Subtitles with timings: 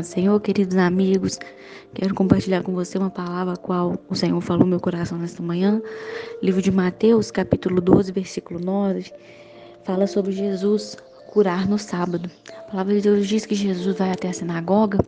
[0.00, 1.38] Paz, Senhor, queridos amigos,
[1.92, 5.42] quero compartilhar com você uma palavra a qual o Senhor falou no meu coração nesta
[5.42, 5.82] manhã.
[6.42, 9.12] Livro de Mateus, capítulo 12, versículo 9,
[9.84, 10.96] fala sobre Jesus
[11.30, 12.30] curar no sábado.
[12.56, 14.98] A palavra de Deus diz que Jesus vai até a sinagoga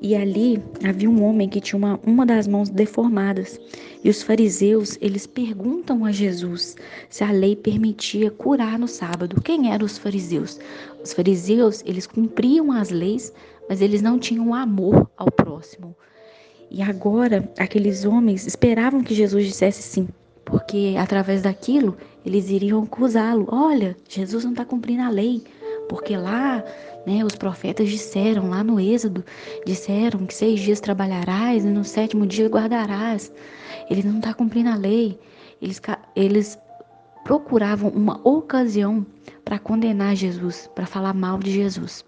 [0.00, 3.58] e ali havia um homem que tinha uma, uma das mãos deformadas.
[4.04, 6.76] E os fariseus, eles perguntam a Jesus
[7.08, 9.40] se a lei permitia curar no sábado.
[9.42, 10.58] Quem eram os fariseus?
[11.02, 13.32] Os fariseus, eles cumpriam as leis,
[13.68, 15.96] mas eles não tinham amor ao próximo.
[16.70, 20.08] E agora, aqueles homens esperavam que Jesus dissesse sim,
[20.44, 23.46] porque através daquilo eles iriam acusá-lo.
[23.48, 25.42] Olha, Jesus não está cumprindo a lei,
[25.88, 26.64] porque lá
[27.06, 29.24] né, os profetas disseram, lá no Êxodo,
[29.64, 33.32] disseram que seis dias trabalharás e no sétimo dia guardarás.
[33.88, 35.18] Ele não está cumprindo a lei.
[35.62, 35.80] Eles,
[36.14, 36.58] eles
[37.24, 39.06] procuravam uma ocasião
[39.44, 42.04] para condenar Jesus, para falar mal de Jesus.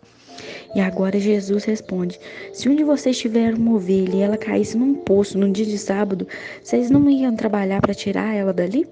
[0.74, 2.18] E agora Jesus responde:
[2.52, 5.79] Se um de vocês tiver uma ovelha e ela caísse num poço num dia de
[5.79, 6.26] sábado,
[6.63, 8.87] vocês não iam trabalhar para tirar ela dali?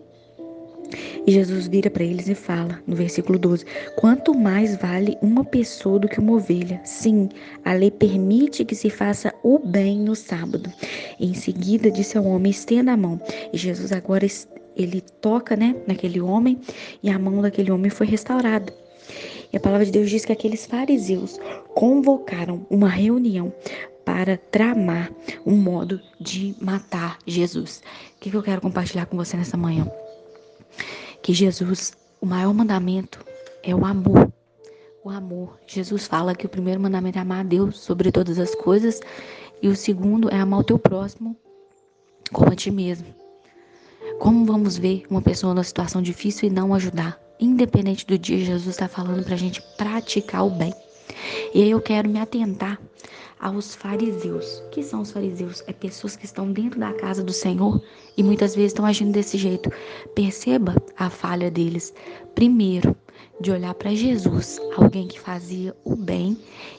[1.27, 3.65] E Jesus vira para eles e fala, no versículo 12:
[3.97, 6.81] Quanto mais vale uma pessoa do que uma ovelha?
[6.85, 7.29] Sim,
[7.65, 10.73] a lei permite que se faça o bem no sábado.
[11.19, 13.21] E em seguida disse ao homem: Estenda a mão.
[13.53, 14.25] E Jesus agora
[14.77, 16.61] ele toca, né, naquele homem
[17.03, 18.73] e a mão daquele homem foi restaurada.
[19.53, 21.41] E a palavra de Deus diz que aqueles fariseus
[21.75, 23.53] convocaram uma reunião
[24.05, 25.11] para tramar
[25.45, 27.83] um modo de matar Jesus.
[28.17, 29.91] O que eu quero compartilhar com você nessa manhã?
[31.27, 33.19] Que Jesus, o maior mandamento
[33.65, 34.33] é o amor.
[35.03, 35.59] O amor.
[35.67, 39.01] Jesus fala que o primeiro mandamento é amar a Deus sobre todas as coisas
[39.61, 41.37] e o segundo é amar o teu próximo
[42.33, 43.13] como a ti mesmo.
[44.21, 47.21] Como vamos ver uma pessoa numa situação difícil e não ajudar?
[47.41, 50.73] Independente do dia, Jesus está falando para a gente praticar o bem.
[51.57, 52.79] E eu quero me atentar
[53.41, 54.59] aos fariseus.
[54.67, 55.65] O que são os fariseus?
[55.67, 57.83] É pessoas que estão dentro da casa do Senhor
[58.15, 59.73] e muitas vezes estão agindo desse jeito.
[60.15, 61.95] Perceba a falha deles.
[62.35, 62.95] Primeiro,
[63.41, 66.37] de olhar para Jesus, alguém que fazia o bem,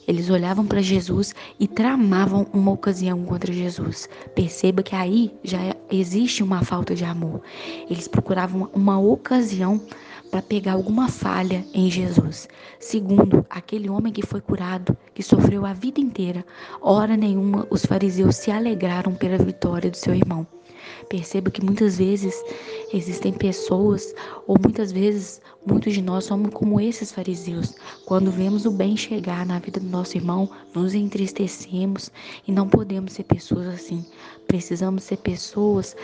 [0.07, 4.07] eles olhavam para Jesus e tramavam uma ocasião contra Jesus.
[4.35, 7.41] Perceba que aí já existe uma falta de amor.
[7.89, 9.81] Eles procuravam uma ocasião
[10.29, 12.47] para pegar alguma falha em Jesus.
[12.79, 16.45] Segundo, aquele homem que foi curado, que sofreu a vida inteira,
[16.81, 20.45] hora nenhuma os fariseus se alegraram pela vitória do seu irmão.
[21.09, 22.35] Perceba que muitas vezes
[22.93, 24.13] existem pessoas,
[24.45, 27.75] ou muitas vezes muitos de nós somos como esses fariseus.
[28.05, 32.11] Quando vemos o bem chegar na vida do nosso irmão, nos entristecemos
[32.47, 34.05] e não podemos ser pessoas assim.
[34.47, 35.95] Precisamos ser pessoas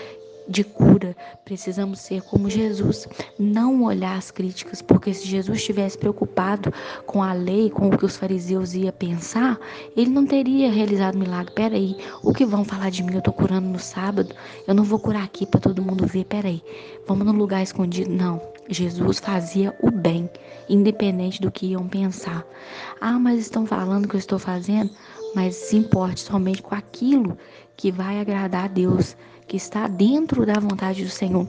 [0.48, 1.16] de cura.
[1.46, 3.08] Precisamos ser como Jesus,
[3.40, 6.74] não olhar as críticas, porque se Jesus estivesse preocupado
[7.06, 9.60] com a lei, com o que os fariseus iam pensar,
[9.96, 11.54] ele não teria realizado milagre.
[11.54, 13.14] Peraí, o que vão falar de mim?
[13.14, 14.34] Eu estou curando no sábado,
[14.68, 16.26] eu não vou curar aqui para todo mundo ver.
[16.26, 16.62] Peraí,
[17.08, 18.10] vamos no lugar escondido?
[18.10, 18.54] Não.
[18.70, 20.30] Jesus fazia o bem,
[20.70, 22.46] independente do que iam pensar.
[23.02, 24.90] Ah, mas estão falando que eu estou fazendo?
[25.36, 27.38] Mas se importe somente com aquilo
[27.78, 29.16] que vai agradar a Deus
[29.48, 31.48] que está dentro da vontade do Senhor.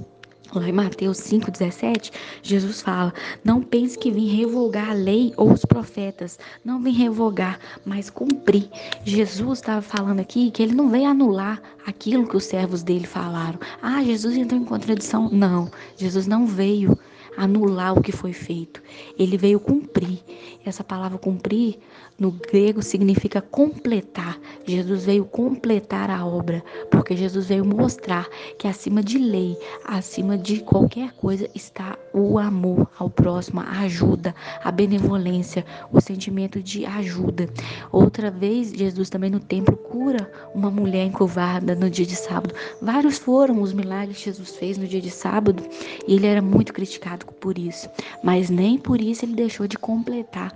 [0.53, 2.12] Lá em Mateus 5,17,
[2.43, 3.12] Jesus fala:
[3.43, 6.39] Não pense que vim revogar a lei ou os profetas.
[6.65, 8.69] Não vim revogar, mas cumprir.
[9.05, 13.59] Jesus estava falando aqui que ele não veio anular aquilo que os servos dele falaram.
[13.83, 15.29] Ah, Jesus entrou em contradição.
[15.29, 16.97] Não, Jesus não veio
[17.37, 18.83] anular o que foi feito.
[19.19, 20.21] Ele veio cumprir.
[20.65, 21.78] Essa palavra cumprir
[22.19, 24.39] no grego significa completar.
[24.67, 28.28] Jesus veio completar a obra, porque Jesus veio mostrar
[28.59, 34.34] que acima de lei, acima de qualquer coisa está o amor ao próximo, a ajuda,
[34.62, 37.49] a benevolência, o sentimento de ajuda.
[37.91, 42.55] Outra vez, Jesus também no templo cura uma mulher encurvada no dia de sábado.
[42.81, 45.62] Vários foram os milagres que Jesus fez no dia de sábado
[46.06, 47.89] e ele era muito criticado por isso,
[48.23, 50.53] mas nem por isso ele deixou de completar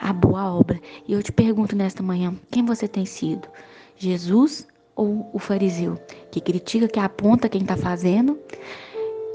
[0.00, 0.80] a boa obra.
[1.08, 3.48] E eu te pergunto nesta manhã: quem você tem sido?
[3.96, 4.66] Jesus
[4.96, 5.98] ou o fariseu?
[6.30, 8.38] Que critica, que aponta quem está fazendo,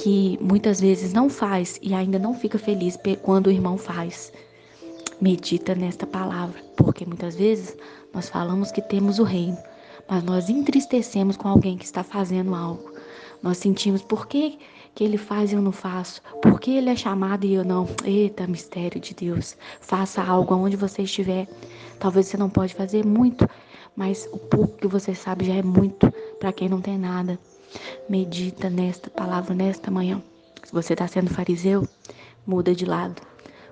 [0.02, 4.32] que muitas vezes não faz e ainda não fica feliz quando o irmão faz.
[5.22, 7.76] Medita nesta palavra, porque muitas vezes
[8.14, 9.58] nós falamos que temos o reino,
[10.08, 12.94] mas nós entristecemos com alguém que está fazendo algo.
[13.42, 14.58] Nós sentimos por que
[14.96, 16.22] que ele faz e eu não faço?
[16.42, 17.88] Por que ele é chamado e eu não?
[18.04, 19.56] Eita, mistério de Deus.
[19.82, 21.48] Faça algo aonde você estiver.
[22.00, 23.48] Talvez você não pode fazer muito,
[23.96, 27.40] mas o pouco que você sabe já é muito para quem não tem nada.
[28.10, 30.22] Medita nesta palavra nesta manhã.
[30.64, 31.88] Se você está sendo fariseu,
[32.46, 33.22] muda de lado.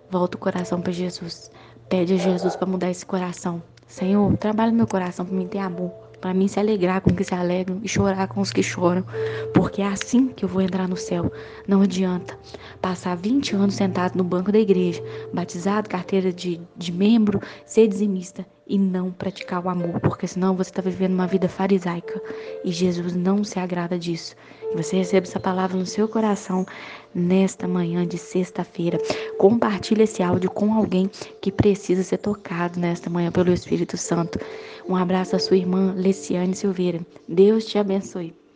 [0.09, 1.51] Volta o coração para Jesus.
[1.89, 3.61] Pede a Jesus para mudar esse coração.
[3.87, 7.23] Senhor, trabalha meu coração para mim ter amor, para mim se alegrar com os que
[7.23, 9.05] se alegram e chorar com os que choram,
[9.53, 11.31] porque é assim que eu vou entrar no céu.
[11.67, 12.37] Não adianta
[12.81, 15.03] passar 20 anos sentado no banco da igreja,
[15.33, 20.69] batizado, carteira de, de membro, ser dizimista e não praticar o amor, porque senão você
[20.69, 22.21] está vivendo uma vida farisaica
[22.63, 24.35] e Jesus não se agrada disso.
[24.71, 26.65] E você recebe essa palavra no seu coração
[27.15, 28.99] nesta manhã de sexta-feira.
[29.37, 31.09] Compartilhe esse áudio com alguém
[31.41, 34.39] que precisa ser tocado nesta manhã pelo Espírito Santo.
[34.87, 36.99] Um abraço à sua irmã Leciane Silveira.
[37.27, 38.46] Deus te abençoe.